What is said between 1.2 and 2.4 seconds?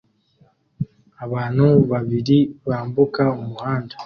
Abantu babiri